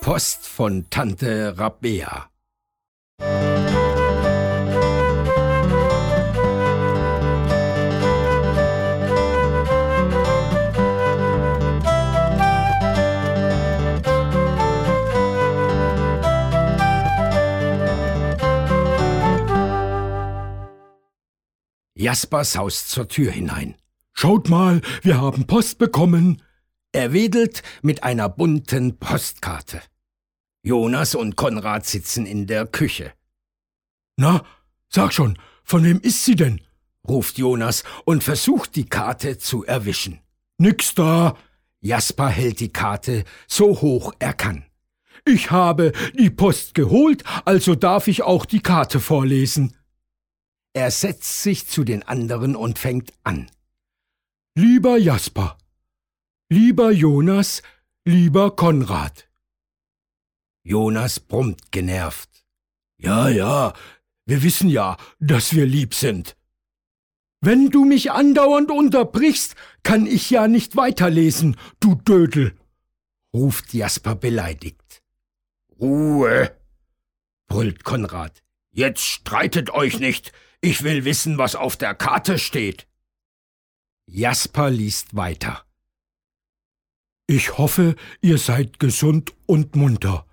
Post 0.00 0.48
von 0.48 0.86
Tante 0.90 1.56
Rabea. 1.56 2.30
Jasper 22.00 22.44
saust 22.44 22.88
zur 22.88 23.08
Tür 23.08 23.30
hinein. 23.30 23.74
Schaut 24.14 24.48
mal, 24.48 24.80
wir 25.02 25.20
haben 25.20 25.46
Post 25.46 25.76
bekommen. 25.76 26.42
Er 26.92 27.12
wedelt 27.12 27.62
mit 27.82 28.04
einer 28.04 28.30
bunten 28.30 28.98
Postkarte. 28.98 29.82
Jonas 30.62 31.14
und 31.14 31.36
Konrad 31.36 31.84
sitzen 31.86 32.24
in 32.24 32.46
der 32.46 32.66
Küche. 32.66 33.12
Na, 34.16 34.44
sag 34.88 35.12
schon, 35.12 35.38
von 35.62 35.84
wem 35.84 36.00
ist 36.00 36.24
sie 36.24 36.36
denn? 36.36 36.62
ruft 37.06 37.36
Jonas 37.36 37.84
und 38.06 38.24
versucht 38.24 38.76
die 38.76 38.88
Karte 38.88 39.36
zu 39.36 39.64
erwischen. 39.66 40.20
Nix 40.56 40.94
da. 40.94 41.36
Jasper 41.82 42.28
hält 42.28 42.60
die 42.60 42.72
Karte 42.72 43.24
so 43.46 43.80
hoch 43.82 44.14
er 44.18 44.32
kann. 44.32 44.64
Ich 45.26 45.50
habe 45.50 45.92
die 46.18 46.30
Post 46.30 46.74
geholt, 46.74 47.24
also 47.44 47.74
darf 47.74 48.08
ich 48.08 48.22
auch 48.22 48.46
die 48.46 48.60
Karte 48.60 49.00
vorlesen. 49.00 49.76
Er 50.72 50.90
setzt 50.90 51.42
sich 51.42 51.66
zu 51.66 51.84
den 51.84 52.02
anderen 52.04 52.54
und 52.54 52.78
fängt 52.78 53.12
an. 53.24 53.50
Lieber 54.54 54.98
Jasper, 54.98 55.58
lieber 56.48 56.92
Jonas, 56.92 57.62
lieber 58.04 58.54
Konrad. 58.54 59.28
Jonas 60.62 61.18
brummt 61.18 61.72
genervt. 61.72 62.44
Ja, 62.98 63.28
ja, 63.28 63.72
wir 64.26 64.42
wissen 64.42 64.68
ja, 64.68 64.96
dass 65.18 65.54
wir 65.54 65.66
lieb 65.66 65.94
sind. 65.94 66.36
Wenn 67.40 67.70
du 67.70 67.84
mich 67.84 68.12
andauernd 68.12 68.70
unterbrichst, 68.70 69.56
kann 69.82 70.06
ich 70.06 70.30
ja 70.30 70.46
nicht 70.46 70.76
weiterlesen, 70.76 71.56
du 71.80 71.94
Dödel, 71.94 72.54
ruft 73.32 73.72
Jasper 73.72 74.14
beleidigt. 74.14 75.02
Ruhe, 75.80 76.54
brüllt 77.48 77.82
Konrad. 77.84 78.42
Jetzt 78.70 79.02
streitet 79.04 79.70
euch 79.70 79.98
nicht. 79.98 80.32
Ich 80.62 80.82
will 80.82 81.04
wissen, 81.04 81.38
was 81.38 81.54
auf 81.54 81.76
der 81.76 81.94
Karte 81.94 82.38
steht. 82.38 82.86
Jasper 84.06 84.70
liest 84.70 85.16
weiter. 85.16 85.64
Ich 87.26 87.56
hoffe, 87.58 87.94
ihr 88.20 88.38
seid 88.38 88.78
gesund 88.78 89.34
und 89.46 89.76
munter. 89.76 90.26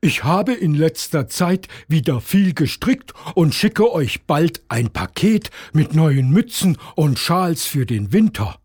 Ich 0.00 0.24
habe 0.24 0.52
in 0.52 0.74
letzter 0.74 1.28
Zeit 1.28 1.68
wieder 1.88 2.20
viel 2.20 2.54
gestrickt 2.54 3.12
und 3.34 3.54
schicke 3.54 3.90
euch 3.92 4.26
bald 4.26 4.62
ein 4.68 4.92
Paket 4.92 5.50
mit 5.72 5.94
neuen 5.94 6.30
Mützen 6.30 6.78
und 6.94 7.18
Schals 7.18 7.64
für 7.64 7.86
den 7.86 8.12
Winter. 8.12 8.60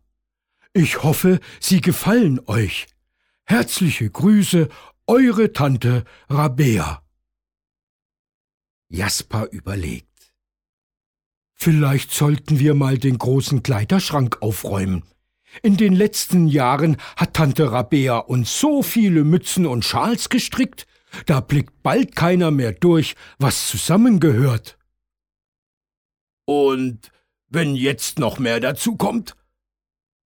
Ich 0.74 1.02
hoffe, 1.04 1.40
sie 1.60 1.82
gefallen 1.82 2.40
euch. 2.46 2.88
Herzliche 3.46 4.10
Grüße, 4.10 4.70
eure 5.08 5.52
Tante 5.52 6.04
Rabea. 6.30 7.02
Jasper 8.90 9.48
überlegt. 9.52 10.09
Vielleicht 11.62 12.12
sollten 12.12 12.60
wir 12.60 12.74
mal 12.74 12.98
den 12.98 13.18
großen 13.18 13.64
Kleiderschrank 13.64 14.38
aufräumen. 14.42 15.04
In 15.62 15.76
den 15.76 15.94
letzten 15.94 16.48
Jahren 16.48 16.96
hat 17.18 17.34
Tante 17.34 17.72
Rabea 17.72 18.18
uns 18.18 18.58
so 18.60 18.82
viele 18.82 19.26
Mützen 19.26 19.66
und 19.66 19.84
Schals 19.84 20.30
gestrickt, 20.30 20.88
da 21.26 21.42
blickt 21.42 21.84
bald 21.84 22.16
keiner 22.16 22.50
mehr 22.52 22.72
durch, 22.72 23.16
was 23.40 23.68
zusammengehört. 23.68 24.78
Und 26.46 27.12
wenn 27.50 27.76
jetzt 27.76 28.20
noch 28.20 28.40
mehr 28.40 28.62
dazu 28.62 28.96
kommt? 28.96 29.36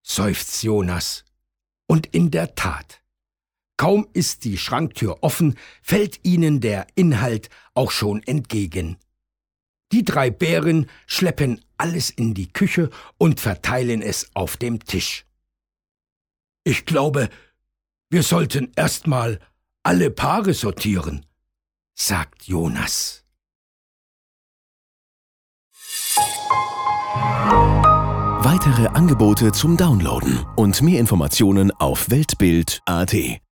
seufzt 0.01 0.63
Jonas. 0.63 1.25
Und 1.85 2.07
in 2.07 2.31
der 2.31 2.55
Tat. 2.55 3.01
Kaum 3.77 4.07
ist 4.13 4.45
die 4.45 4.57
Schranktür 4.57 5.19
offen, 5.21 5.55
fällt 5.83 6.19
ihnen 6.23 6.59
der 6.59 6.87
Inhalt 6.95 7.49
auch 7.75 7.91
schon 7.91 8.23
entgegen. 8.23 8.97
Die 9.91 10.03
drei 10.03 10.29
Bären 10.29 10.87
schleppen 11.07 11.63
alles 11.77 12.09
in 12.09 12.33
die 12.33 12.51
Küche 12.51 12.89
und 13.17 13.39
verteilen 13.39 14.01
es 14.01 14.29
auf 14.35 14.57
dem 14.57 14.83
Tisch. 14.85 15.25
Ich 16.63 16.85
glaube, 16.85 17.29
wir 18.09 18.23
sollten 18.23 18.71
erst 18.75 19.07
mal 19.07 19.39
alle 19.83 20.11
Paare 20.11 20.53
sortieren, 20.53 21.25
sagt 21.95 22.43
Jonas. 22.43 23.23
Weitere 28.41 28.87
Angebote 28.87 29.51
zum 29.51 29.77
Downloaden 29.77 30.45
und 30.55 30.81
mehr 30.81 30.99
Informationen 30.99 31.71
auf 31.71 32.09
Weltbild.at 32.09 33.41